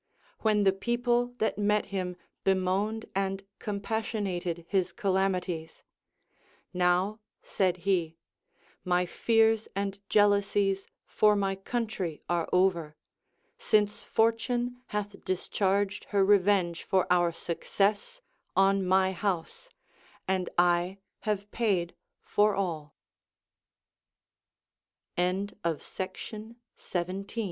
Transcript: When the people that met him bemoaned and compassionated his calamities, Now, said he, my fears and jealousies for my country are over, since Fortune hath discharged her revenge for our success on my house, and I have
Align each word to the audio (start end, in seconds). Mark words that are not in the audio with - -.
When 0.39 0.63
the 0.63 0.71
people 0.73 1.35
that 1.37 1.59
met 1.59 1.85
him 1.93 2.17
bemoaned 2.43 3.05
and 3.13 3.45
compassionated 3.59 4.65
his 4.67 4.91
calamities, 4.91 5.83
Now, 6.73 7.19
said 7.43 7.77
he, 7.85 8.17
my 8.83 9.05
fears 9.05 9.67
and 9.75 9.99
jealousies 10.09 10.89
for 11.05 11.35
my 11.35 11.55
country 11.55 12.23
are 12.27 12.49
over, 12.51 12.95
since 13.59 14.01
Fortune 14.01 14.81
hath 14.87 15.23
discharged 15.23 16.05
her 16.05 16.25
revenge 16.25 16.83
for 16.83 17.05
our 17.13 17.31
success 17.31 18.21
on 18.55 18.83
my 18.83 19.11
house, 19.11 19.69
and 20.27 20.49
I 20.57 20.97
have 21.19 21.45